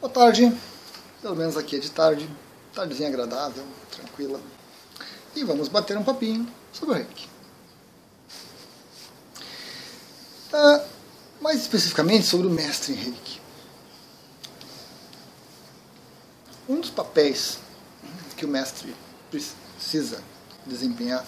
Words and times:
Boa 0.00 0.10
tarde, 0.10 0.50
pelo 1.20 1.36
menos 1.36 1.58
aqui 1.58 1.76
é 1.76 1.78
de 1.78 1.90
tarde, 1.90 2.26
tardezinha 2.74 3.10
agradável, 3.10 3.66
tranquila. 3.90 4.40
E 5.36 5.44
vamos 5.44 5.68
bater 5.68 5.98
um 5.98 6.02
papinho 6.02 6.50
sobre 6.72 6.94
o 6.94 6.96
reiki. 6.96 7.28
Ah, 10.54 10.82
mais 11.42 11.60
especificamente 11.60 12.26
sobre 12.26 12.46
o 12.46 12.50
mestre 12.50 12.94
reiki. 12.94 13.42
Um 16.66 16.80
dos 16.80 16.88
papéis 16.88 17.58
que 18.38 18.46
o 18.46 18.48
mestre 18.48 18.96
precisa 19.30 20.24
desempenhar 20.64 21.26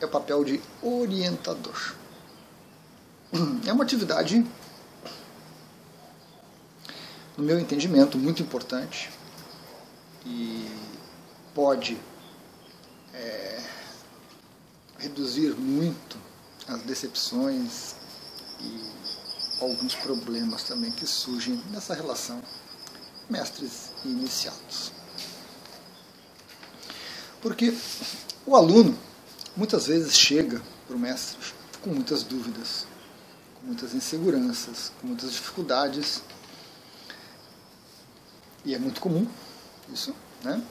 é 0.00 0.06
o 0.06 0.08
papel 0.08 0.42
de 0.42 0.62
orientador. 0.80 1.94
É 3.66 3.72
uma 3.74 3.84
atividade 3.84 4.42
no 7.36 7.44
meu 7.44 7.58
entendimento, 7.58 8.16
muito 8.16 8.42
importante 8.42 9.10
e 10.24 10.68
pode 11.54 11.98
é, 13.12 13.62
reduzir 14.98 15.54
muito 15.54 16.16
as 16.68 16.82
decepções 16.82 17.94
e 18.60 18.94
alguns 19.60 19.94
problemas 19.94 20.64
também 20.64 20.90
que 20.92 21.06
surgem 21.06 21.62
nessa 21.70 21.94
relação 21.94 22.40
mestres 23.28 23.92
e 24.04 24.08
iniciados. 24.08 24.92
Porque 27.40 27.76
o 28.46 28.56
aluno 28.56 28.96
muitas 29.56 29.86
vezes 29.86 30.16
chega 30.16 30.62
para 30.86 30.96
o 30.96 30.98
mestre 30.98 31.38
com 31.82 31.90
muitas 31.90 32.22
dúvidas, 32.22 32.86
com 33.60 33.66
muitas 33.66 33.94
inseguranças, 33.94 34.92
com 35.00 35.08
muitas 35.08 35.32
dificuldades 35.32 36.22
e 38.64 38.74
é 38.74 38.78
muito 38.78 39.00
comum 39.00 39.26
isso, 39.92 40.14
né? 40.42 40.62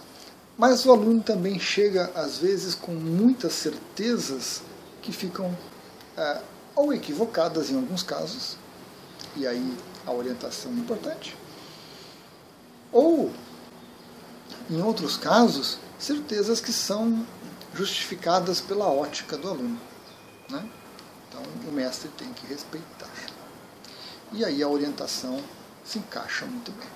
Mas 0.58 0.86
o 0.86 0.91
aluno 0.91 1.22
também 1.22 1.59
chega, 1.59 2.11
às 2.16 2.38
vezes, 2.38 2.75
com 2.75 2.94
muitas 2.94 3.53
certezas 3.53 4.61
que 5.02 5.11
ficam 5.11 5.55
é, 6.16 6.41
ou 6.75 6.94
equivocadas 6.94 7.69
em 7.69 7.75
alguns 7.75 8.03
casos, 8.03 8.58
e 9.35 9.47
aí 9.47 9.77
a 10.05 10.11
orientação 10.11 10.72
é 10.72 10.75
importante, 10.75 11.35
ou, 12.91 13.31
em 14.69 14.81
outros 14.81 15.17
casos, 15.17 15.80
certezas 15.97 16.61
que 16.61 16.72
são 16.72 17.25
justificadas 17.73 18.61
pela 18.61 18.88
ótica 18.88 19.35
do 19.35 19.50
aluno. 19.50 19.80
Né? 20.50 20.69
Então, 21.28 21.41
o 21.67 21.72
mestre 21.72 22.09
tem 22.09 22.31
que 22.33 22.45
respeitar. 22.45 23.09
E 24.31 24.44
aí 24.45 24.61
a 24.61 24.67
orientação 24.67 25.39
se 25.83 26.00
encaixa 26.00 26.45
muito 26.45 26.72
bem. 26.72 26.88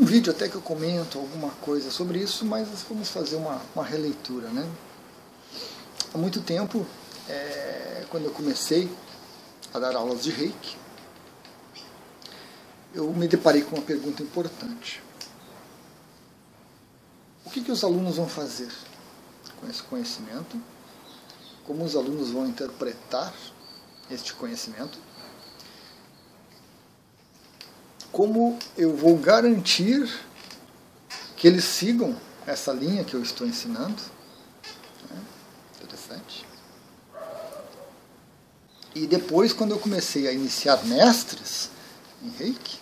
Um 0.00 0.04
vídeo 0.06 0.32
até 0.32 0.48
que 0.48 0.54
eu 0.54 0.62
comento 0.62 1.18
alguma 1.18 1.50
coisa 1.50 1.90
sobre 1.90 2.18
isso, 2.20 2.46
mas 2.46 2.66
vamos 2.88 3.10
fazer 3.10 3.36
uma, 3.36 3.60
uma 3.74 3.84
releitura. 3.84 4.48
Né? 4.48 4.66
Há 6.14 6.16
muito 6.16 6.40
tempo, 6.40 6.86
é, 7.28 8.06
quando 8.08 8.24
eu 8.24 8.30
comecei 8.30 8.90
a 9.74 9.78
dar 9.78 9.94
aulas 9.94 10.22
de 10.22 10.30
reiki, 10.30 10.78
eu 12.94 13.12
me 13.12 13.28
deparei 13.28 13.60
com 13.60 13.76
uma 13.76 13.84
pergunta 13.84 14.22
importante. 14.22 15.02
O 17.44 17.50
que, 17.50 17.60
que 17.60 17.70
os 17.70 17.84
alunos 17.84 18.16
vão 18.16 18.26
fazer 18.26 18.72
com 19.60 19.68
esse 19.68 19.82
conhecimento? 19.82 20.58
Como 21.66 21.84
os 21.84 21.94
alunos 21.94 22.30
vão 22.30 22.46
interpretar 22.46 23.34
este 24.10 24.32
conhecimento? 24.32 24.98
Como 28.12 28.58
eu 28.76 28.96
vou 28.96 29.16
garantir 29.16 30.08
que 31.36 31.46
eles 31.46 31.64
sigam 31.64 32.16
essa 32.46 32.72
linha 32.72 33.04
que 33.04 33.14
eu 33.14 33.22
estou 33.22 33.46
ensinando. 33.46 34.02
É 35.10 35.84
interessante. 35.84 36.46
E 38.94 39.06
depois, 39.06 39.52
quando 39.52 39.70
eu 39.70 39.78
comecei 39.78 40.26
a 40.26 40.32
iniciar 40.32 40.84
mestres 40.84 41.70
em 42.22 42.30
reiki, 42.30 42.78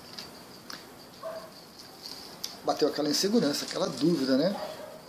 bateu 2.64 2.88
aquela 2.88 3.08
insegurança, 3.08 3.64
aquela 3.64 3.88
dúvida, 3.88 4.36
né? 4.36 4.56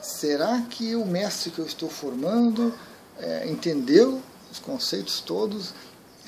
Será 0.01 0.62
que 0.69 0.96
o 0.96 1.06
mestre 1.06 1.51
que 1.51 1.59
eu 1.59 1.66
estou 1.66 1.90
formando 1.90 2.74
é, 3.18 3.50
entendeu 3.50 4.22
os 4.51 4.59
conceitos 4.59 5.19
todos, 5.19 5.74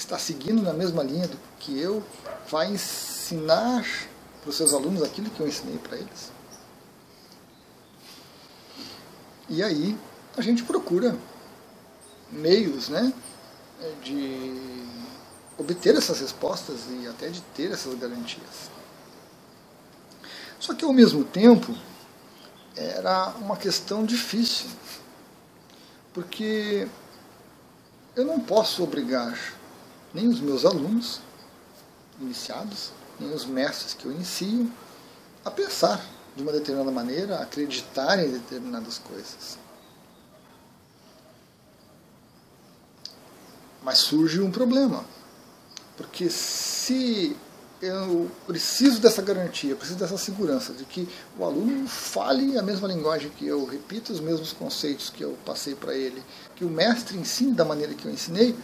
está 0.02 0.18
seguindo 0.18 0.62
na 0.62 0.74
mesma 0.74 1.04
linha 1.04 1.28
do 1.28 1.38
que 1.60 1.80
eu, 1.80 2.04
vai 2.50 2.72
ensinar 2.72 3.86
para 4.42 4.50
os 4.50 4.58
seus 4.58 4.74
alunos 4.74 5.04
aquilo 5.04 5.30
que 5.30 5.40
eu 5.40 5.48
ensinei 5.48 5.78
para 5.78 5.98
eles. 5.98 6.32
E 9.48 9.62
aí 9.62 9.98
a 10.36 10.42
gente 10.42 10.64
procura 10.64 11.16
meios 12.32 12.90
né, 12.90 13.14
de 14.04 14.84
obter 15.58 15.96
essas 15.96 16.20
respostas 16.20 16.80
e 16.90 17.08
até 17.08 17.30
de 17.30 17.42
ter 17.56 17.72
essas 17.72 17.94
garantias. 17.94 18.72
Só 20.60 20.74
que 20.74 20.84
ao 20.84 20.94
mesmo 20.94 21.24
tempo 21.24 21.76
era 22.76 23.30
uma 23.40 23.58
questão 23.58 24.04
difícil, 24.04 24.68
porque 26.14 26.88
eu 28.16 28.26
não 28.26 28.40
posso 28.40 28.84
obrigar 28.84 29.61
nem 30.14 30.28
os 30.28 30.40
meus 30.40 30.66
alunos 30.66 31.20
iniciados 32.20 32.92
nem 33.22 33.34
os 33.34 33.46
mestres 33.46 33.94
que 33.94 34.06
eu 34.06 34.12
inicio 34.12 34.70
a 35.46 35.52
pensar 35.52 36.04
de 36.36 36.42
uma 36.42 36.52
determinada 36.52 36.92
maneira, 36.92 37.38
a 37.38 37.44
acreditar 37.44 38.20
em 38.20 38.32
determinadas 38.32 38.98
coisas. 38.98 39.58
Mas 43.84 44.00
surge 44.00 44.40
um 44.42 44.52
problema, 44.52 45.06
porque 45.98 46.30
se 46.30 47.36
eu 47.82 48.30
preciso 48.46 49.00
dessa 49.00 49.24
garantia, 49.24 49.76
preciso 49.76 49.98
dessa 49.98 50.18
segurança 50.18 50.72
de 50.72 50.86
que 50.86 51.10
o 51.38 51.44
aluno 51.44 51.88
fale 51.88 52.58
a 52.58 52.62
mesma 52.62 52.88
linguagem 52.88 53.32
que 53.32 53.46
eu, 53.46 53.66
repita 53.66 54.14
os 54.14 54.20
mesmos 54.20 54.54
conceitos 54.54 55.10
que 55.10 55.24
eu 55.24 55.36
passei 55.44 55.74
para 55.74 55.96
ele, 55.96 56.24
que 56.56 56.64
o 56.64 56.70
mestre 56.70 57.18
ensine 57.18 57.54
da 57.54 57.66
maneira 57.66 57.96
que 57.96 58.06
eu 58.06 58.12
ensinei, 58.12 58.56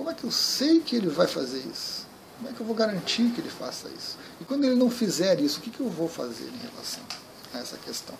como 0.00 0.08
é 0.08 0.14
que 0.14 0.24
eu 0.24 0.30
sei 0.30 0.80
que 0.80 0.96
ele 0.96 1.10
vai 1.10 1.26
fazer 1.26 1.58
isso? 1.58 2.06
Como 2.38 2.48
é 2.48 2.54
que 2.54 2.60
eu 2.60 2.64
vou 2.64 2.74
garantir 2.74 3.30
que 3.32 3.40
ele 3.42 3.50
faça 3.50 3.86
isso? 3.88 4.16
E 4.40 4.44
quando 4.44 4.64
ele 4.64 4.74
não 4.74 4.90
fizer 4.90 5.38
isso, 5.38 5.58
o 5.58 5.62
que, 5.62 5.68
que 5.68 5.80
eu 5.80 5.90
vou 5.90 6.08
fazer 6.08 6.46
em 6.46 6.56
relação 6.56 7.02
a 7.52 7.58
essa 7.58 7.76
questão? 7.76 8.14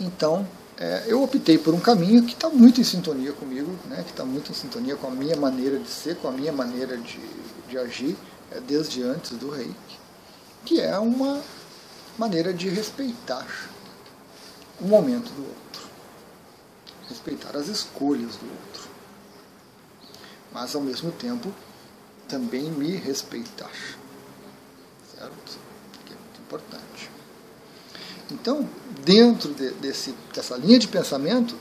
Então, 0.00 0.44
é, 0.76 1.04
eu 1.06 1.22
optei 1.22 1.58
por 1.58 1.72
um 1.72 1.78
caminho 1.78 2.24
que 2.24 2.32
está 2.32 2.48
muito 2.48 2.80
em 2.80 2.84
sintonia 2.84 3.32
comigo, 3.32 3.70
né, 3.88 4.02
que 4.02 4.10
está 4.10 4.24
muito 4.24 4.50
em 4.50 4.54
sintonia 4.54 4.96
com 4.96 5.06
a 5.06 5.10
minha 5.12 5.36
maneira 5.36 5.78
de 5.78 5.88
ser, 5.88 6.16
com 6.16 6.26
a 6.26 6.32
minha 6.32 6.52
maneira 6.52 6.96
de, 6.96 7.20
de 7.68 7.78
agir, 7.78 8.16
é, 8.50 8.58
desde 8.58 9.00
antes 9.04 9.30
do 9.38 9.48
reiki, 9.48 10.00
que 10.64 10.80
é 10.80 10.98
uma 10.98 11.40
maneira 12.18 12.52
de 12.52 12.68
respeitar 12.68 13.46
o 14.80 14.88
momento 14.88 15.30
do 15.34 15.42
outro, 15.42 15.71
respeitar 17.08 17.56
as 17.56 17.68
escolhas 17.68 18.36
do 18.36 18.50
outro 18.50 18.92
mas 20.52 20.74
ao 20.74 20.82
mesmo 20.82 21.10
tempo 21.12 21.52
também 22.28 22.70
me 22.70 22.94
respeitar. 22.96 23.70
Certo? 25.14 25.58
Que 26.04 26.12
é 26.12 26.16
muito 26.16 26.40
importante. 26.40 27.10
Então, 28.30 28.68
dentro 29.04 29.52
de, 29.54 29.70
desse, 29.72 30.14
dessa 30.34 30.56
linha 30.56 30.78
de 30.78 30.88
pensamento, 30.88 31.56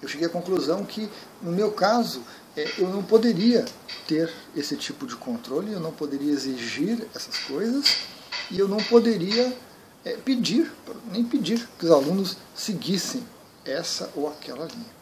eu 0.00 0.08
cheguei 0.08 0.26
à 0.26 0.30
conclusão 0.30 0.84
que, 0.84 1.08
no 1.42 1.52
meu 1.52 1.72
caso, 1.72 2.22
é, 2.56 2.70
eu 2.78 2.88
não 2.88 3.02
poderia 3.02 3.64
ter 4.06 4.32
esse 4.56 4.76
tipo 4.76 5.06
de 5.06 5.16
controle, 5.16 5.72
eu 5.72 5.80
não 5.80 5.92
poderia 5.92 6.32
exigir 6.32 7.06
essas 7.14 7.36
coisas 7.40 7.96
e 8.50 8.58
eu 8.58 8.66
não 8.66 8.78
poderia 8.78 9.56
é, 10.04 10.16
pedir, 10.16 10.72
nem 11.10 11.22
pedir 11.24 11.68
que 11.78 11.84
os 11.84 11.90
alunos 11.90 12.36
seguissem 12.54 13.22
essa 13.70 14.10
ou 14.14 14.28
aquela 14.28 14.66
linha 14.66 15.00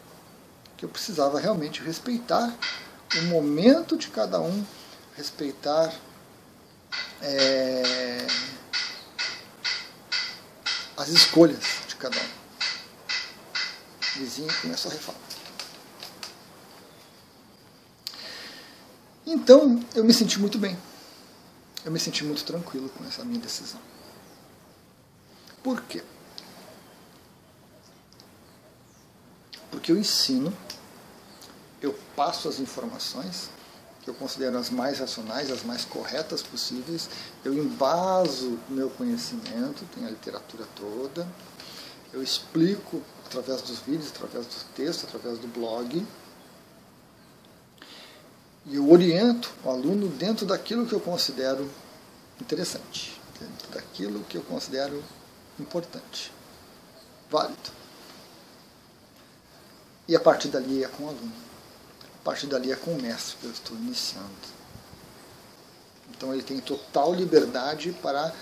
que 0.79 0.85
eu 0.85 0.89
precisava 0.89 1.41
realmente 1.41 1.83
respeitar 1.83 2.55
o 3.17 3.21
momento 3.23 3.97
de 3.97 4.07
cada 4.07 4.39
um, 4.39 4.65
respeitar 5.13 5.93
é, 7.21 8.25
as 10.95 11.09
escolhas 11.09 11.59
de 11.85 11.95
cada 11.97 12.15
um. 12.17 12.29
O 14.15 14.19
vizinho 14.19 14.53
começou 14.61 14.89
a 14.89 14.93
refalar. 14.93 15.19
Então 19.25 19.85
eu 19.93 20.05
me 20.05 20.13
senti 20.13 20.39
muito 20.39 20.57
bem. 20.57 20.77
Eu 21.83 21.91
me 21.91 21.99
senti 21.99 22.23
muito 22.23 22.45
tranquilo 22.45 22.87
com 22.89 23.03
essa 23.03 23.25
minha 23.25 23.39
decisão. 23.41 23.81
Por 25.61 25.81
quê? 25.83 26.01
Porque 29.71 29.91
eu 29.91 29.97
ensino 29.97 30.53
eu 31.81 31.97
passo 32.15 32.47
as 32.49 32.59
informações 32.59 33.49
que 34.01 34.09
eu 34.09 34.13
considero 34.13 34.57
as 34.57 34.69
mais 34.69 34.99
racionais, 34.99 35.51
as 35.51 35.63
mais 35.63 35.85
corretas 35.85 36.41
possíveis, 36.41 37.09
eu 37.43 37.53
embaso 37.53 38.57
o 38.69 38.73
meu 38.73 38.89
conhecimento, 38.89 39.85
tem 39.93 40.05
a 40.05 40.09
literatura 40.09 40.65
toda, 40.75 41.27
eu 42.13 42.23
explico 42.23 43.01
através 43.25 43.61
dos 43.61 43.79
vídeos, 43.79 44.09
através 44.09 44.45
do 44.45 44.73
texto, 44.73 45.05
através 45.05 45.37
do 45.39 45.47
blog, 45.47 46.05
e 48.65 48.75
eu 48.75 48.89
oriento 48.89 49.51
o 49.63 49.69
aluno 49.69 50.07
dentro 50.09 50.45
daquilo 50.45 50.85
que 50.85 50.93
eu 50.93 50.99
considero 50.99 51.69
interessante, 52.41 53.19
dentro 53.39 53.69
daquilo 53.69 54.23
que 54.23 54.37
eu 54.37 54.41
considero 54.43 55.03
importante, 55.59 56.31
válido. 57.29 57.78
E 60.09 60.15
a 60.15 60.19
partir 60.19 60.47
dali 60.47 60.83
é 60.83 60.87
com 60.87 61.03
o 61.03 61.07
aluno. 61.07 61.31
A 62.19 62.25
partir 62.25 62.47
dali 62.47 62.71
é 62.71 62.75
com 62.75 62.95
o 62.95 62.99
mestre 62.99 63.37
que 63.39 63.45
eu 63.45 63.51
estou 63.51 63.77
iniciando. 63.77 64.27
Então 66.09 66.33
ele 66.33 66.41
tem 66.41 66.59
total 66.59 67.13
liberdade 67.13 67.95
para 68.01 68.33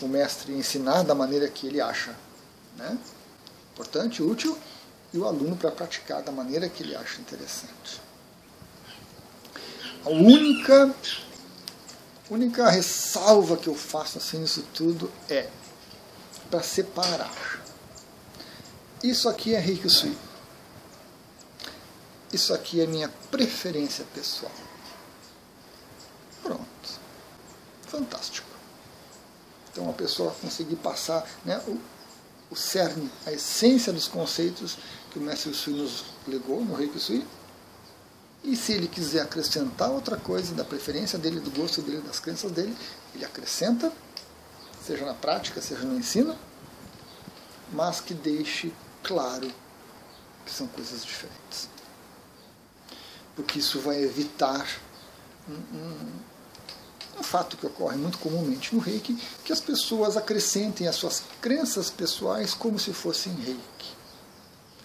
o 0.00 0.06
mestre 0.06 0.52
ensinar 0.52 1.02
da 1.02 1.12
maneira 1.12 1.48
que 1.48 1.66
ele 1.66 1.80
acha 1.80 2.14
né? 2.76 2.96
importante, 3.72 4.22
útil, 4.22 4.56
e 5.12 5.18
o 5.18 5.26
aluno 5.26 5.56
para 5.56 5.72
praticar 5.72 6.22
da 6.22 6.30
maneira 6.30 6.68
que 6.68 6.84
ele 6.84 6.94
acha 6.94 7.20
interessante. 7.20 8.00
A 10.04 10.08
única, 10.08 10.94
única 12.30 12.70
ressalva 12.70 13.56
que 13.56 13.66
eu 13.66 13.74
faço 13.74 14.18
assim 14.18 14.38
nisso 14.38 14.64
tudo 14.72 15.10
é 15.28 15.48
para 16.48 16.62
separar. 16.62 17.59
Isso 19.02 19.30
aqui 19.30 19.54
é 19.54 19.58
Reiki 19.58 19.88
Sui. 19.88 20.16
Isso 22.30 22.52
aqui 22.52 22.82
é 22.82 22.86
minha 22.86 23.08
preferência 23.30 24.04
pessoal. 24.14 24.52
Pronto. 26.42 27.00
Fantástico. 27.86 28.46
Então 29.72 29.88
a 29.88 29.92
pessoa 29.94 30.32
conseguir 30.42 30.76
passar 30.76 31.26
né, 31.44 31.58
o, 31.66 31.78
o 32.50 32.56
cerne, 32.56 33.10
a 33.24 33.32
essência 33.32 33.90
dos 33.90 34.06
conceitos 34.06 34.76
que 35.10 35.18
o 35.18 35.22
mestre 35.22 35.54
Sui 35.54 35.72
nos 35.72 36.04
legou 36.28 36.62
no 36.62 36.74
Reiki 36.74 36.98
Sui. 37.00 37.26
E 38.44 38.54
se 38.54 38.72
ele 38.72 38.86
quiser 38.86 39.22
acrescentar 39.22 39.90
outra 39.90 40.16
coisa 40.16 40.54
da 40.54 40.64
preferência 40.64 41.18
dele, 41.18 41.40
do 41.40 41.50
gosto 41.50 41.80
dele, 41.80 42.02
das 42.02 42.20
crenças 42.20 42.52
dele, 42.52 42.76
ele 43.14 43.24
acrescenta, 43.24 43.90
seja 44.84 45.06
na 45.06 45.14
prática, 45.14 45.60
seja 45.60 45.84
no 45.84 45.98
ensino, 45.98 46.36
mas 47.72 48.00
que 48.00 48.14
deixe 48.14 48.72
claro 49.10 49.52
que 50.46 50.52
são 50.52 50.68
coisas 50.68 51.04
diferentes. 51.04 51.68
Porque 53.34 53.58
isso 53.58 53.80
vai 53.80 54.00
evitar 54.00 54.64
um, 55.48 55.76
um, 55.76 56.12
um 57.18 57.22
fato 57.24 57.56
que 57.56 57.66
ocorre 57.66 57.96
muito 57.96 58.18
comumente 58.18 58.72
no 58.72 58.80
reiki, 58.80 59.16
que 59.44 59.52
as 59.52 59.60
pessoas 59.60 60.16
acrescentem 60.16 60.86
as 60.86 60.94
suas 60.94 61.24
crenças 61.40 61.90
pessoais 61.90 62.54
como 62.54 62.78
se 62.78 62.92
fossem 62.92 63.34
reiki. 63.34 63.96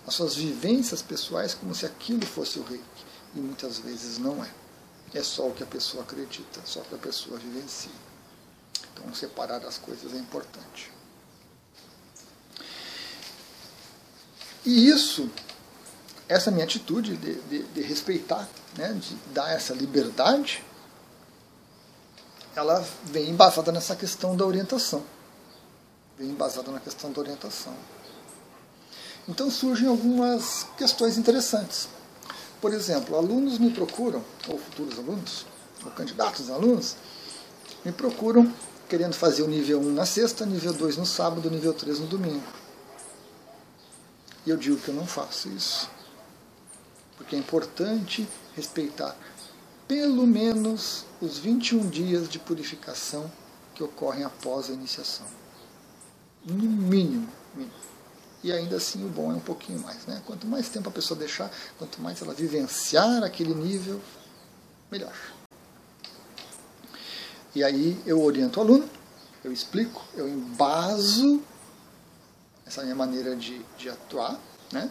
As 0.07 0.15
suas 0.15 0.35
vivências 0.35 1.03
pessoais 1.03 1.53
como 1.53 1.75
se 1.75 1.85
aquilo 1.85 2.25
fosse 2.25 2.57
o 2.57 2.63
reiki. 2.63 3.05
E 3.35 3.39
muitas 3.39 3.77
vezes 3.77 4.17
não 4.17 4.43
é. 4.43 4.49
É 5.13 5.21
só 5.21 5.47
o 5.47 5.53
que 5.53 5.61
a 5.61 5.67
pessoa 5.67 6.01
acredita, 6.01 6.61
só 6.65 6.79
o 6.79 6.85
que 6.85 6.95
a 6.95 6.97
pessoa 6.97 7.37
vivencia. 7.37 7.91
Então 8.91 9.13
separar 9.13 9.63
as 9.65 9.77
coisas 9.77 10.13
é 10.13 10.17
importante. 10.17 10.94
E 14.65 14.89
isso, 14.89 15.29
essa 16.27 16.49
minha 16.49 16.65
atitude 16.65 17.15
de, 17.17 17.35
de, 17.41 17.63
de 17.63 17.81
respeitar, 17.81 18.47
né, 18.77 18.93
de 18.93 19.15
dar 19.31 19.51
essa 19.51 19.73
liberdade, 19.73 20.63
ela 22.55 22.83
vem 23.03 23.29
embasada 23.29 23.71
nessa 23.71 23.95
questão 23.95 24.35
da 24.35 24.45
orientação. 24.45 25.03
Vem 26.17 26.29
embasada 26.29 26.71
na 26.71 26.79
questão 26.79 27.11
da 27.11 27.19
orientação. 27.19 27.73
Então 29.27 29.51
surgem 29.51 29.87
algumas 29.87 30.65
questões 30.77 31.17
interessantes. 31.17 31.89
Por 32.61 32.73
exemplo, 32.73 33.15
alunos 33.15 33.59
me 33.59 33.69
procuram, 33.69 34.23
ou 34.47 34.57
futuros 34.57 34.97
alunos, 34.97 35.45
ou 35.83 35.91
candidatos 35.91 36.49
a 36.49 36.53
alunos, 36.53 36.95
me 37.83 37.91
procuram 37.91 38.51
querendo 38.87 39.13
fazer 39.13 39.43
o 39.43 39.47
nível 39.47 39.79
1 39.79 39.93
na 39.93 40.05
sexta, 40.05 40.45
nível 40.45 40.73
2 40.73 40.97
no 40.97 41.05
sábado, 41.05 41.49
nível 41.49 41.73
3 41.73 41.99
no 41.99 42.07
domingo. 42.07 42.64
E 44.45 44.49
eu 44.49 44.57
digo 44.57 44.77
que 44.77 44.89
eu 44.89 44.95
não 44.95 45.07
faço 45.07 45.49
isso. 45.49 45.89
Porque 47.17 47.35
é 47.35 47.39
importante 47.39 48.27
respeitar 48.55 49.15
pelo 49.87 50.25
menos 50.25 51.05
os 51.21 51.37
21 51.37 51.89
dias 51.89 52.27
de 52.27 52.39
purificação 52.39 53.31
que 53.73 53.83
ocorrem 53.83 54.23
após 54.23 54.69
a 54.69 54.73
iniciação. 54.73 55.25
No 56.45 56.55
mínimo, 56.55 57.29
mínimo. 57.53 57.73
E 58.43 58.51
ainda 58.51 58.77
assim 58.77 59.03
o 59.03 59.09
bom 59.09 59.31
é 59.31 59.35
um 59.35 59.39
pouquinho 59.39 59.79
mais. 59.79 60.05
Né? 60.05 60.21
Quanto 60.25 60.45
mais 60.47 60.69
tempo 60.69 60.89
a 60.89 60.91
pessoa 60.91 61.19
deixar, 61.19 61.51
quanto 61.77 62.01
mais 62.01 62.21
ela 62.21 62.33
vivenciar 62.33 63.23
aquele 63.23 63.53
nível, 63.53 63.99
melhor. 64.91 65.15
E 67.55 67.63
aí 67.63 67.99
eu 68.05 68.21
oriento 68.21 68.59
o 68.59 68.63
aluno, 68.63 68.89
eu 69.43 69.51
explico, 69.51 70.03
eu 70.13 70.27
embaso 70.27 71.41
essa 72.65 72.81
minha 72.83 72.95
maneira 72.95 73.35
de, 73.35 73.63
de 73.77 73.89
atuar, 73.89 74.39
né? 74.71 74.89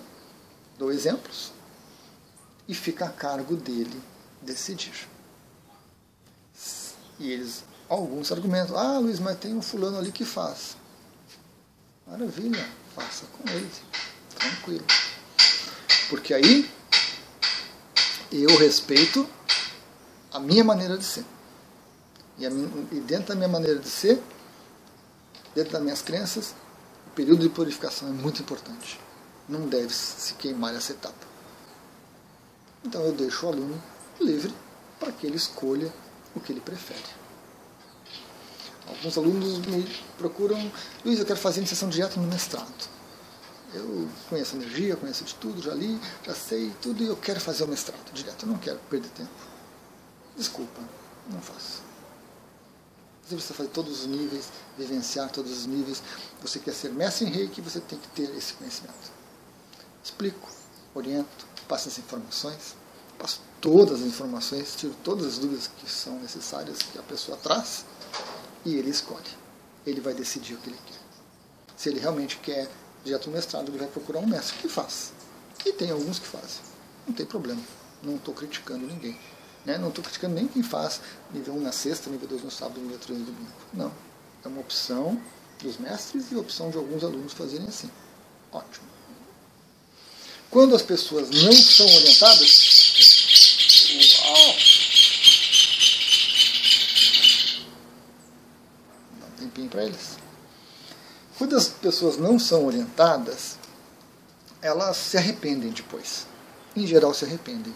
dou 0.79 0.93
exemplos, 0.93 1.53
e 2.67 2.75
fica 2.75 3.07
a 3.07 3.11
cargo 3.11 3.57
dele 3.57 4.03
decidir. 4.41 5.09
E 7.19 7.31
eles, 7.31 7.65
alguns 7.89 8.33
argumentam, 8.33 8.77
ah 8.77 8.99
Luiz, 8.99 9.21
mas 9.21 9.39
tem 9.39 9.55
um 9.55 9.63
fulano 9.63 9.99
ali 9.99 10.11
que 10.11 10.25
faz. 10.25 10.77
Maravilha, 12.07 12.67
faça 12.95 13.25
com 13.27 13.49
ele, 13.49 13.71
tranquilo. 14.37 14.85
Porque 16.09 16.35
aí 16.35 16.71
eu 18.31 18.57
respeito 18.59 19.29
a 20.33 20.39
minha 20.39 20.65
maneira 20.65 20.99
de 20.99 21.05
ser. 21.05 21.25
E, 22.39 22.45
e 22.45 23.01
dentro 23.01 23.29
da 23.29 23.35
minha 23.37 23.49
maneira 23.49 23.79
de 23.79 23.89
ser, 23.89 24.21
dentro 25.55 25.73
das 25.73 25.83
minhas 25.83 26.03
crenças, 26.03 26.55
período 27.15 27.43
de 27.43 27.49
purificação 27.49 28.09
é 28.09 28.13
muito 28.13 28.43
importante. 28.43 29.01
Não 29.49 29.69
deve 29.69 29.93
se 29.93 30.35
queimar 30.35 30.75
essa 30.75 30.93
etapa. 30.93 31.27
Então 32.85 33.03
eu 33.03 33.13
deixo 33.13 33.47
o 33.47 33.49
aluno 33.49 33.83
livre 34.21 34.53
para 34.99 35.13
que 35.13 35.27
ele 35.27 35.37
escolha 35.37 35.93
o 36.35 36.41
que 36.41 36.53
ele 36.53 36.61
prefere. 36.61 37.03
Alguns 38.87 39.17
alunos 39.17 39.59
me 39.67 39.83
procuram, 40.19 40.71
Luiz, 41.05 41.19
eu 41.19 41.25
quero 41.25 41.39
fazer 41.39 41.61
iniciação 41.61 41.89
direta 41.89 42.21
no 42.21 42.27
mestrado. 42.27 42.95
Eu 43.73 44.09
conheço 44.29 44.57
energia, 44.57 44.97
conheço 44.97 45.25
de 45.25 45.35
tudo, 45.35 45.61
já 45.63 45.75
li, 45.75 45.99
já 46.25 46.35
sei 46.35 46.73
tudo 46.81 47.03
e 47.03 47.07
eu 47.07 47.17
quero 47.17 47.41
fazer 47.41 47.65
o 47.65 47.69
mestrado 47.69 48.13
direto. 48.13 48.45
Eu 48.45 48.53
não 48.53 48.59
quero 48.59 48.79
perder 48.91 49.09
tempo. 49.09 49.31
Desculpa, 50.37 50.81
não 51.31 51.41
faço. 51.41 51.83
Você 53.27 53.37
precisa 53.37 53.55
fazer 53.55 53.71
todos 53.71 54.01
os 54.01 54.07
níveis, 54.07 54.51
vivenciar 54.77 55.31
todos 55.31 55.51
os 55.51 55.67
níveis. 55.67 56.03
Você 56.43 56.59
quer 56.59 56.75
ser 56.75 56.91
mestre 56.93 57.27
em 57.27 57.31
reiki, 57.31 57.61
você 57.63 57.81
tem 57.81 57.99
que 57.99 58.09
ter 58.09 58.35
esse 58.37 58.53
conhecimento. 58.53 59.13
Explico, 60.03 60.49
oriento, 60.95 61.47
passo 61.67 61.89
as 61.89 61.99
informações, 61.99 62.77
passo 63.19 63.41
todas 63.63 64.03
as 64.03 64.07
informações, 64.07 64.75
tiro 64.77 64.95
todas 65.03 65.27
as 65.27 65.39
dúvidas 65.39 65.71
que 65.79 65.91
são 65.91 66.19
necessárias 66.21 66.79
que 66.83 66.99
a 66.99 67.03
pessoa 67.03 67.39
traz 67.39 67.87
e 68.63 68.75
ele 68.75 68.91
escolhe. 68.91 69.25
Ele 69.87 70.03
vai 70.03 70.13
decidir 70.13 70.55
o 70.55 70.59
que 70.59 70.69
ele 70.69 70.79
quer. 70.85 71.01
Se 71.77 71.89
ele 71.89 72.01
realmente 72.01 72.37
quer 72.39 72.71
direto 73.03 73.27
no 73.29 73.37
mestrado, 73.37 73.69
ele 73.69 73.79
vai 73.79 73.89
procurar 73.89 74.21
um 74.21 74.27
mestre 74.27 74.59
que 74.59 74.69
faz. 74.69 75.13
E 75.65 75.73
tem 75.73 75.91
alguns 75.91 76.19
que 76.19 76.27
fazem. 76.27 76.61
Não 77.07 77.15
tem 77.15 77.25
problema. 77.25 77.63
Não 78.03 78.17
estou 78.17 78.35
criticando 78.35 78.87
ninguém. 78.87 79.19
Né? 79.65 79.79
Não 79.79 79.89
estou 79.89 80.05
criticando 80.05 80.35
nem 80.35 80.47
quem 80.47 80.63
faz 80.63 81.01
nível 81.33 81.55
1 81.55 81.61
na 81.61 81.73
sexta, 81.73 82.11
nível 82.11 82.29
2 82.29 82.43
no 82.43 82.51
sábado, 82.51 82.81
nível 82.81 82.99
3 82.99 83.19
no 83.21 83.27
domingo. 83.27 83.53
Não. 83.73 83.93
É 84.45 84.49
uma 84.49 84.61
opção 84.61 85.21
dos 85.63 85.79
mestres 85.79 86.31
e 86.31 86.37
opção 86.37 86.71
de 86.71 86.77
alguns 86.77 87.03
alunos 87.03 87.33
fazerem 87.33 87.67
assim. 87.67 87.91
Ótimo. 88.53 88.87
Quando 90.51 90.77
as 90.77 90.83
pessoas 90.83 91.31
não 91.31 91.53
são 91.53 91.87
orientadas, 91.87 92.51
uau! 94.21 94.57
Dá 99.21 99.27
um 99.27 99.31
tempinho 99.39 99.69
para 99.69 99.85
eles. 99.85 100.19
Quando 101.37 101.57
as 101.57 101.69
pessoas 101.69 102.19
não 102.19 102.39
são 102.39 102.67
orientadas, 102.67 103.59
elas 104.63 104.97
se 104.97 105.17
arrependem 105.17 105.71
depois. 105.71 106.27
Em 106.77 106.87
geral, 106.87 107.13
se 107.13 107.25
arrependem. 107.25 107.75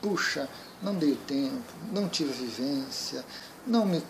Puxa, 0.00 0.48
não 0.82 0.94
dei 0.94 1.12
o 1.12 1.16
tempo, 1.16 1.72
não 1.92 2.08
tive 2.08 2.32
vivência, 2.32 3.24
não 3.66 3.84
me 3.84 4.02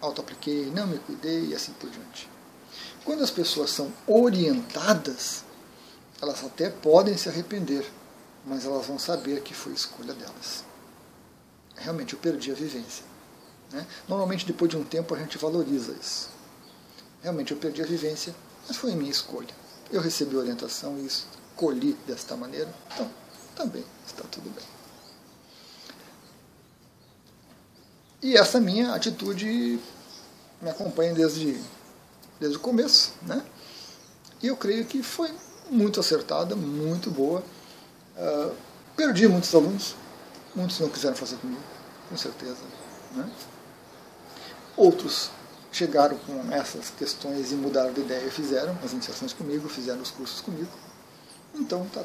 auto-apliquei, 0.00 0.66
não 0.66 0.86
me 0.86 0.98
cuidei 0.98 1.46
e 1.46 1.54
assim 1.54 1.72
por 1.72 1.90
diante. 1.90 2.28
Quando 3.04 3.22
as 3.24 3.30
pessoas 3.30 3.70
são 3.70 3.92
orientadas, 4.06 5.44
elas 6.20 6.44
até 6.44 6.70
podem 6.70 7.16
se 7.16 7.28
arrepender, 7.28 7.84
mas 8.46 8.64
elas 8.64 8.86
vão 8.86 8.98
saber 8.98 9.42
que 9.42 9.54
foi 9.54 9.72
escolha 9.72 10.14
delas. 10.14 10.64
Realmente 11.76 12.14
eu 12.14 12.18
perdi 12.18 12.52
a 12.52 12.54
vivência. 12.54 13.04
Né? 13.72 13.86
Normalmente 14.08 14.46
depois 14.46 14.70
de 14.70 14.76
um 14.76 14.84
tempo 14.84 15.14
a 15.14 15.18
gente 15.18 15.38
valoriza 15.38 15.92
isso. 16.00 16.30
Realmente 17.22 17.52
eu 17.52 17.58
perdi 17.58 17.82
a 17.82 17.86
vivência, 17.86 18.34
mas 18.68 18.76
foi 18.76 18.94
minha 18.94 19.10
escolha. 19.10 19.54
Eu 19.90 20.00
recebi 20.00 20.36
orientação 20.36 20.98
e 20.98 21.06
escolhi 21.06 21.94
desta 22.06 22.36
maneira, 22.36 22.72
então 22.94 23.10
também 23.54 23.84
está 24.06 24.22
tudo 24.24 24.48
bem. 24.50 24.71
E 28.22 28.36
essa 28.36 28.60
minha 28.60 28.94
atitude 28.94 29.80
me 30.60 30.70
acompanha 30.70 31.12
desde, 31.12 31.60
desde 32.38 32.56
o 32.56 32.60
começo, 32.60 33.12
né? 33.22 33.44
E 34.40 34.46
eu 34.46 34.56
creio 34.56 34.84
que 34.84 35.02
foi 35.02 35.28
muito 35.68 35.98
acertada, 35.98 36.54
muito 36.54 37.10
boa. 37.10 37.42
Uh, 38.16 38.54
perdi 38.96 39.26
muitos 39.26 39.52
alunos, 39.52 39.96
muitos 40.54 40.78
não 40.78 40.88
quiseram 40.88 41.16
fazer 41.16 41.36
comigo, 41.36 41.60
com 42.08 42.16
certeza. 42.16 42.60
Né? 43.12 43.28
Outros 44.76 45.30
chegaram 45.72 46.16
com 46.18 46.52
essas 46.52 46.90
questões 46.90 47.50
e 47.50 47.56
mudaram 47.56 47.92
de 47.92 48.02
ideia 48.02 48.24
e 48.24 48.30
fizeram 48.30 48.78
as 48.84 48.92
iniciações 48.92 49.32
comigo, 49.32 49.68
fizeram 49.68 50.00
os 50.00 50.12
cursos 50.12 50.40
comigo. 50.40 50.70
Então 51.56 51.84
está 51.86 52.04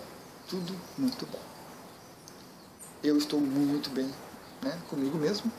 tudo 0.50 0.76
muito 0.98 1.28
bom. 1.28 1.40
Eu 3.04 3.18
estou 3.18 3.40
muito 3.40 3.92
bem 3.92 4.12
né, 4.64 4.76
comigo 4.90 5.16
mesmo 5.18 5.52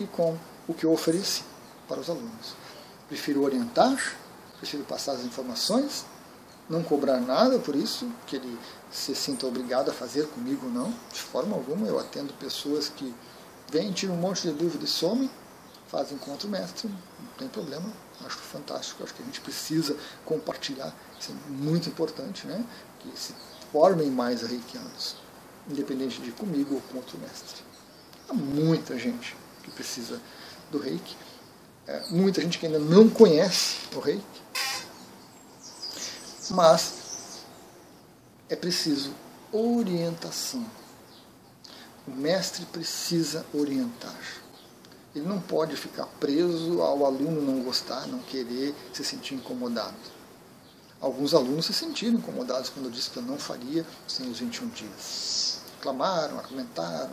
e 0.00 0.06
com 0.06 0.36
o 0.66 0.74
que 0.74 0.84
eu 0.84 0.92
ofereci 0.92 1.42
para 1.88 2.00
os 2.00 2.08
alunos. 2.08 2.54
Prefiro 3.08 3.42
orientar, 3.42 4.16
prefiro 4.58 4.84
passar 4.84 5.12
as 5.12 5.24
informações, 5.24 6.04
não 6.68 6.82
cobrar 6.82 7.20
nada 7.20 7.58
por 7.58 7.74
isso, 7.74 8.08
que 8.26 8.36
ele 8.36 8.58
se 8.90 9.14
sinta 9.14 9.46
obrigado 9.46 9.90
a 9.90 9.92
fazer 9.92 10.26
comigo, 10.28 10.68
não. 10.68 10.94
De 11.12 11.20
forma 11.20 11.56
alguma, 11.56 11.86
eu 11.86 11.98
atendo 11.98 12.32
pessoas 12.34 12.88
que 12.88 13.12
vêm, 13.70 13.92
tiram 13.92 14.14
um 14.14 14.18
monte 14.18 14.42
de 14.42 14.52
dúvida 14.52 14.84
e 14.84 14.88
somem, 14.88 15.28
fazem 15.88 16.16
contra 16.18 16.46
o 16.46 16.50
mestre, 16.50 16.88
não 16.88 17.32
tem 17.36 17.48
problema, 17.48 17.92
acho 18.24 18.38
fantástico, 18.38 19.02
acho 19.02 19.12
que 19.12 19.22
a 19.22 19.26
gente 19.26 19.40
precisa 19.40 19.96
compartilhar, 20.24 20.94
isso 21.18 21.32
é 21.32 21.50
muito 21.50 21.88
importante, 21.88 22.46
né? 22.46 22.64
que 23.00 23.18
se 23.18 23.34
formem 23.72 24.10
mais 24.10 24.42
reikianos, 24.42 25.16
independente 25.68 26.20
de 26.20 26.30
comigo 26.30 26.76
ou 26.76 26.80
com 26.82 26.98
outro 26.98 27.18
mestre. 27.18 27.62
Há 28.28 28.34
muita 28.34 28.96
gente 28.96 29.34
que 29.62 29.70
precisa 29.70 30.20
do 30.70 30.78
reiki. 30.78 31.16
É, 31.86 32.06
muita 32.10 32.40
gente 32.40 32.58
que 32.58 32.66
ainda 32.66 32.78
não 32.78 33.08
conhece 33.08 33.76
o 33.94 34.00
reiki. 34.00 34.22
Mas 36.50 37.42
é 38.48 38.56
preciso 38.56 39.12
orientação. 39.52 40.64
O 42.06 42.10
mestre 42.10 42.64
precisa 42.66 43.44
orientar. 43.52 44.16
Ele 45.14 45.26
não 45.26 45.40
pode 45.40 45.76
ficar 45.76 46.06
preso 46.06 46.80
ao 46.80 47.04
aluno 47.04 47.40
não 47.40 47.62
gostar, 47.62 48.06
não 48.06 48.20
querer, 48.20 48.74
se 48.92 49.04
sentir 49.04 49.34
incomodado. 49.34 49.96
Alguns 51.00 51.34
alunos 51.34 51.66
se 51.66 51.72
sentiram 51.72 52.18
incomodados 52.18 52.68
quando 52.68 52.86
eu 52.86 52.92
disse 52.92 53.10
que 53.10 53.16
eu 53.16 53.22
não 53.22 53.38
faria 53.38 53.86
sem 54.06 54.30
os 54.30 54.38
21 54.38 54.68
dias. 54.68 55.60
Reclamaram, 55.76 56.38
argumentaram, 56.38 57.10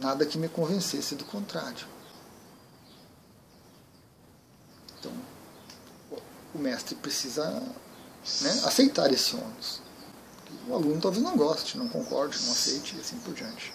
nada 0.00 0.24
que 0.24 0.38
me 0.38 0.48
convencesse 0.48 1.14
do 1.14 1.24
contrário. 1.24 1.86
Então, 4.98 5.12
o 6.54 6.58
mestre 6.58 6.94
precisa 6.94 7.48
né, 7.50 8.50
aceitar 8.64 9.12
esse 9.12 9.36
ônus. 9.36 9.82
O 10.66 10.74
aluno 10.74 11.00
talvez 11.00 11.22
não 11.22 11.36
goste, 11.36 11.78
não 11.78 11.88
concorde, 11.88 12.42
não 12.42 12.52
aceite 12.52 12.96
e 12.96 13.00
assim 13.00 13.18
por 13.18 13.34
diante. 13.34 13.72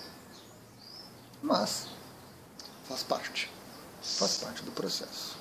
Mas 1.42 1.88
faz 2.88 3.04
parte. 3.04 3.50
Faz 4.02 4.38
parte 4.38 4.64
do 4.64 4.72
processo. 4.72 5.38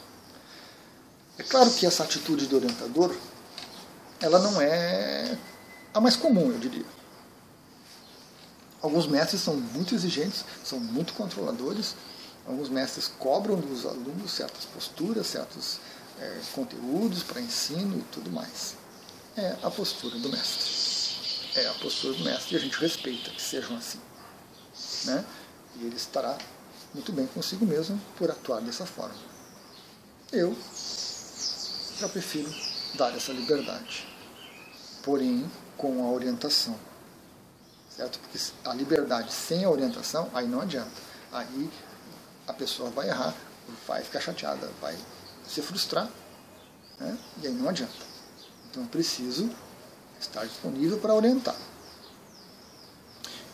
É 1.39 1.43
claro 1.43 1.71
que 1.73 1.87
essa 1.87 2.05
atitude 2.05 2.47
do 2.47 2.57
orientador, 2.57 3.15
ela 4.21 4.39
não 4.39 4.61
é 4.61 5.37
a 5.93 6.01
mais 6.01 6.17
comum, 6.17 6.51
eu 6.51 6.59
diria. 6.59 6.87
Alguns 8.85 9.07
mestres 9.07 9.41
são 9.41 9.57
muito 9.57 9.95
exigentes, 9.95 10.45
são 10.63 10.79
muito 10.79 11.15
controladores. 11.15 11.95
Alguns 12.47 12.69
mestres 12.69 13.09
cobram 13.19 13.59
dos 13.59 13.87
alunos 13.87 14.31
certas 14.31 14.67
posturas, 14.67 15.27
certos 15.27 15.79
é, 16.21 16.41
conteúdos 16.53 17.23
para 17.23 17.41
ensino 17.41 17.97
e 17.97 18.03
tudo 18.13 18.31
mais. 18.31 18.75
É 19.39 19.57
a 19.63 19.71
postura 19.71 20.19
do 20.19 20.29
mestre. 20.29 21.63
É 21.63 21.67
a 21.67 21.73
postura 21.81 22.13
do 22.13 22.25
mestre 22.25 22.55
e 22.55 22.59
a 22.59 22.61
gente 22.61 22.79
respeita 22.79 23.31
que 23.31 23.41
sejam 23.41 23.75
assim. 23.75 23.99
Né? 25.05 25.25
E 25.77 25.87
ele 25.87 25.97
estará 25.97 26.37
muito 26.93 27.11
bem 27.11 27.27
consigo 27.29 27.65
mesmo 27.65 27.99
por 28.19 28.31
atuar 28.31 28.61
dessa 28.61 28.85
forma. 28.85 29.17
Eu 30.31 30.55
já 31.99 32.09
prefiro 32.11 32.55
dar 32.97 33.17
essa 33.17 33.33
liberdade, 33.33 34.07
porém 35.03 35.51
com 35.79 36.05
a 36.05 36.11
orientação 36.11 36.79
certo? 37.97 38.19
Porque 38.19 38.39
a 38.65 38.75
liberdade 38.75 39.33
sem 39.33 39.65
a 39.65 39.71
orientação, 39.71 40.31
aí 40.35 40.47
não 40.47 40.61
adianta. 40.61 40.91
Aí 41.33 41.71
a 42.47 42.53
pessoa 42.53 42.91
vai 42.91 43.09
errar, 43.09 43.35
vai 43.87 44.03
ficar 44.03 44.21
chateada, 44.21 44.71
vai 44.81 44.97
se 45.47 45.63
frustrar, 45.63 46.09
né? 46.99 47.17
e 47.43 47.47
aí 47.47 47.53
não 47.53 47.69
adianta. 47.69 47.93
Então 48.71 48.83
é 48.83 48.87
preciso 48.87 49.51
estar 50.21 50.45
disponível 50.45 50.99
para 50.99 51.15
orientar. 51.15 51.57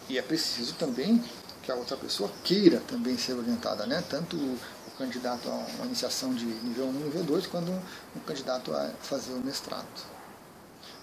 E 0.09 0.19
é 0.19 0.23
preciso 0.23 0.75
também 0.75 1.23
que 1.63 1.71
a 1.71 1.75
outra 1.75 1.97
pessoa 1.97 2.31
queira 2.43 2.81
também 2.81 3.17
ser 3.17 3.35
orientada, 3.35 3.87
né? 3.87 4.03
tanto 4.09 4.37
o 4.37 4.59
candidato 4.99 5.49
a 5.49 5.53
uma 5.53 5.87
iniciação 5.87 6.35
de 6.35 6.45
nível 6.45 6.87
1, 6.87 6.93
nível 6.93 7.25
2, 7.25 7.47
quanto 7.47 7.71
um 7.71 8.21
candidato 8.27 8.75
a 8.75 8.91
fazer 9.01 9.33
o 9.33 9.39
mestrado. 9.39 9.87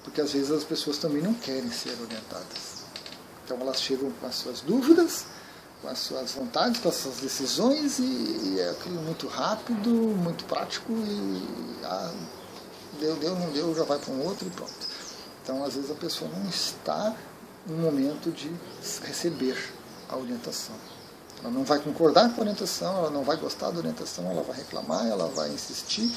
Porque 0.03 0.21
às 0.21 0.33
vezes 0.33 0.51
as 0.51 0.63
pessoas 0.63 0.97
também 0.97 1.21
não 1.21 1.33
querem 1.33 1.71
ser 1.71 1.99
orientadas. 2.01 2.86
Então 3.47 3.57
elas 3.61 3.81
chegam 3.81 4.11
com 4.11 4.27
as 4.27 4.35
suas 4.35 4.59
dúvidas, 4.59 5.23
com 5.81 5.87
as 5.87 5.99
suas 5.99 6.33
vontades, 6.33 6.81
com 6.81 6.89
as 6.89 6.95
suas 6.95 7.15
decisões, 7.15 7.97
e, 7.97 8.03
e 8.03 8.59
é 8.59 8.71
aquilo 8.71 9.01
muito 9.01 9.25
rápido, 9.25 9.89
muito 9.89 10.43
prático, 10.43 10.91
e 10.91 11.77
ah, 11.85 12.13
deu, 12.99 13.15
deu, 13.15 13.39
não 13.39 13.49
deu, 13.53 13.73
já 13.73 13.85
vai 13.85 13.97
para 13.99 14.13
um 14.13 14.21
outro 14.25 14.45
e 14.45 14.49
pronto. 14.49 14.73
Então 15.41 15.63
às 15.63 15.75
vezes 15.75 15.89
a 15.89 15.93
pessoa 15.93 16.29
não 16.29 16.49
está 16.49 17.15
no 17.65 17.77
momento 17.77 18.31
de 18.31 18.51
receber 19.05 19.57
a 20.09 20.17
orientação. 20.17 20.75
Ela 21.41 21.49
não 21.49 21.63
vai 21.63 21.79
concordar 21.79 22.33
com 22.33 22.41
a 22.41 22.43
orientação, 22.43 22.97
ela 22.97 23.09
não 23.09 23.23
vai 23.23 23.37
gostar 23.37 23.71
da 23.71 23.77
orientação, 23.77 24.29
ela 24.29 24.43
vai 24.43 24.57
reclamar, 24.57 25.07
ela 25.07 25.29
vai 25.29 25.49
insistir. 25.53 26.11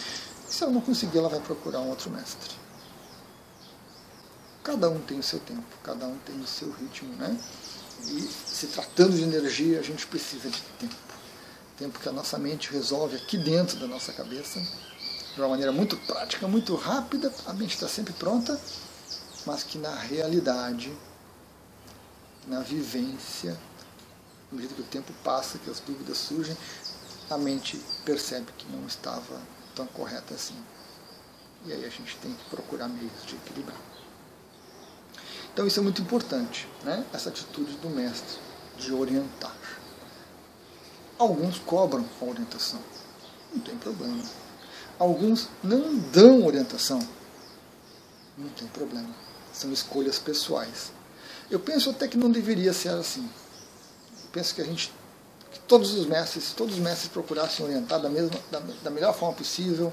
E 0.48 0.52
se 0.52 0.64
ela 0.64 0.72
não 0.72 0.80
conseguir, 0.80 1.18
ela 1.18 1.28
vai 1.28 1.38
procurar 1.38 1.78
um 1.78 1.90
outro 1.90 2.10
mestre. 2.10 2.59
Cada 4.62 4.90
um 4.90 5.00
tem 5.00 5.18
o 5.18 5.22
seu 5.22 5.40
tempo, 5.40 5.64
cada 5.82 6.06
um 6.06 6.18
tem 6.18 6.38
o 6.38 6.46
seu 6.46 6.70
ritmo, 6.72 7.14
né? 7.16 7.38
E 8.06 8.20
se 8.20 8.66
tratando 8.68 9.16
de 9.16 9.22
energia, 9.22 9.80
a 9.80 9.82
gente 9.82 10.06
precisa 10.06 10.50
de 10.50 10.60
tempo. 10.78 10.94
Tempo 11.78 11.98
que 11.98 12.08
a 12.08 12.12
nossa 12.12 12.38
mente 12.38 12.70
resolve 12.70 13.16
aqui 13.16 13.38
dentro 13.38 13.78
da 13.78 13.86
nossa 13.86 14.12
cabeça, 14.12 14.60
de 15.34 15.40
uma 15.40 15.48
maneira 15.48 15.72
muito 15.72 15.96
prática, 15.96 16.46
muito 16.46 16.74
rápida, 16.74 17.32
a 17.46 17.54
mente 17.54 17.74
está 17.74 17.88
sempre 17.88 18.12
pronta, 18.12 18.60
mas 19.46 19.62
que 19.62 19.78
na 19.78 19.94
realidade, 19.94 20.92
na 22.46 22.60
vivência, 22.60 23.58
no 24.50 24.58
medida 24.58 24.74
que 24.74 24.82
o 24.82 24.84
tempo 24.84 25.12
passa, 25.24 25.58
que 25.58 25.70
as 25.70 25.80
dúvidas 25.80 26.18
surgem, 26.18 26.56
a 27.30 27.38
mente 27.38 27.80
percebe 28.04 28.52
que 28.58 28.66
não 28.70 28.86
estava 28.86 29.40
tão 29.74 29.86
correta 29.86 30.34
assim. 30.34 30.56
E 31.64 31.72
aí 31.72 31.84
a 31.84 31.88
gente 31.88 32.16
tem 32.16 32.34
que 32.34 32.50
procurar 32.50 32.88
meios 32.88 33.24
de 33.26 33.36
equilibrar. 33.36 33.89
Então 35.60 35.68
isso 35.68 35.78
é 35.78 35.82
muito 35.82 36.00
importante, 36.00 36.66
né? 36.82 37.04
essa 37.12 37.28
atitude 37.28 37.76
do 37.76 37.90
mestre 37.90 38.38
de 38.78 38.94
orientar. 38.94 39.54
Alguns 41.18 41.58
cobram 41.58 42.02
a 42.18 42.24
orientação, 42.24 42.80
não 43.52 43.60
tem 43.60 43.76
problema. 43.76 44.22
Alguns 44.98 45.50
não 45.62 45.98
dão 45.98 46.46
orientação, 46.46 47.06
não 48.38 48.48
tem 48.48 48.66
problema. 48.68 49.10
São 49.52 49.70
escolhas 49.70 50.18
pessoais. 50.18 50.92
Eu 51.50 51.60
penso 51.60 51.90
até 51.90 52.08
que 52.08 52.16
não 52.16 52.30
deveria 52.30 52.72
ser 52.72 52.94
assim. 52.94 53.28
Eu 54.22 54.30
penso 54.32 54.54
que 54.54 54.62
a 54.62 54.64
gente, 54.64 54.90
que 55.50 55.58
todos 55.68 55.92
os 55.92 56.06
mestres, 56.06 56.54
todos 56.54 56.76
os 56.76 56.80
mestres 56.80 57.10
procurassem 57.12 57.66
orientar 57.66 58.00
da, 58.00 58.08
mesma, 58.08 58.30
da, 58.50 58.60
da 58.82 58.90
melhor 58.90 59.12
forma 59.12 59.34
possível, 59.34 59.92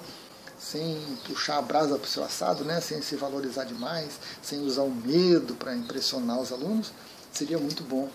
sem 0.58 1.00
puxar 1.26 1.58
a 1.58 1.62
brasa 1.62 1.98
para 1.98 2.08
o 2.08 2.10
seu 2.10 2.24
assado, 2.24 2.66
né? 2.66 2.82
sem 2.82 3.02
se 3.02 3.16
valorizar 3.16 3.64
demais, 3.64 4.20
sem 4.42 4.60
usar 4.60 4.84
o 4.84 4.92
medo 4.92 5.54
para 5.56 5.76
impressionar 5.76 6.40
os 6.40 6.52
alunos, 6.52 6.92
seria 7.32 7.58
muito 7.58 7.84
bom, 7.84 8.10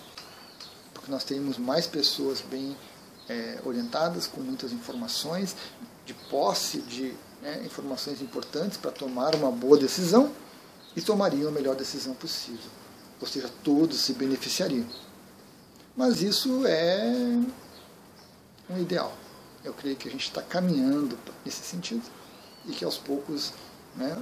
porque 0.93 1.09
nós 1.09 1.23
teríamos 1.23 1.57
mais 1.57 1.87
pessoas 1.87 2.41
bem 2.41 2.75
é, 3.29 3.59
orientadas, 3.65 4.27
com 4.27 4.41
muitas 4.41 4.73
informações, 4.73 5.55
de 6.05 6.13
posse 6.13 6.81
de 6.81 7.13
né, 7.41 7.61
informações 7.65 8.21
importantes 8.21 8.77
para 8.77 8.91
tomar 8.91 9.35
uma 9.35 9.51
boa 9.51 9.77
decisão 9.77 10.31
e 10.95 11.01
tomariam 11.01 11.47
a 11.47 11.51
melhor 11.51 11.75
decisão 11.75 12.13
possível. 12.13 12.69
ou 13.21 13.27
seja, 13.27 13.49
todos 13.63 14.01
se 14.01 14.13
beneficiariam. 14.13 14.85
Mas 15.95 16.21
isso 16.21 16.65
é 16.65 17.39
um 18.69 18.77
ideal. 18.79 19.13
Eu 19.63 19.73
creio 19.73 19.95
que 19.95 20.09
a 20.09 20.11
gente 20.11 20.25
está 20.25 20.41
caminhando 20.41 21.17
nesse 21.45 21.63
sentido 21.63 22.03
e 22.65 22.71
que 22.71 22.85
aos 22.85 22.97
poucos 22.97 23.53
né, 23.95 24.21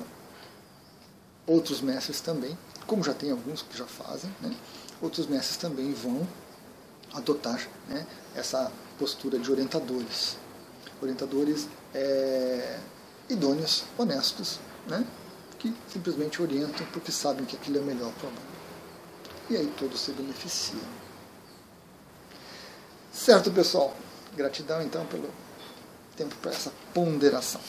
outros 1.46 1.82
mestres 1.82 2.22
também, 2.22 2.58
como 2.88 3.04
já 3.04 3.14
tem 3.14 3.32
alguns 3.32 3.62
que 3.62 3.78
já 3.78 3.86
fazem, 3.86 4.34
né, 4.42 4.56
outros 5.02 5.28
mestres 5.28 5.58
também 5.58 5.94
vão 5.94 6.28
adotar 7.14 7.68
né, 7.88 8.06
essa 8.36 8.72
postura 8.98 9.38
de 9.40 9.52
orientadores. 9.52 10.38
Orientadores 11.02 11.68
é, 11.94 12.80
idôneos, 13.30 13.84
honestos, 13.98 14.60
né, 14.88 15.06
que 15.60 15.74
simplesmente 15.92 16.42
orientam 16.42 16.86
porque 16.92 17.12
sabem 17.12 17.46
que 17.46 17.56
aquilo 17.56 17.78
é 17.78 17.82
melhor 17.82 18.12
para 18.14 18.30
o. 18.30 18.34
E 19.50 19.58
aí 19.58 19.74
todos 19.78 20.00
se 20.00 20.12
beneficiam. 20.12 20.82
Certo, 23.14 23.52
pessoal? 23.52 23.96
Gratidão 24.36 24.82
então 24.82 25.06
pelo 25.08 25.30
tempo 26.16 26.34
para 26.38 26.52
essa 26.52 26.72
ponderação. 26.94 27.60